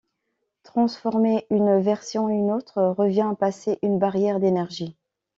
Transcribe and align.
Transformer 0.63 1.45
une 1.51 1.79
version 1.79 2.23
en 2.25 2.29
une 2.29 2.51
autre 2.51 2.81
revient 2.81 3.27
à 3.31 3.35
passer 3.35 3.77
une 3.83 3.99
barrière 3.99 4.39
d'énergie. 4.39 4.97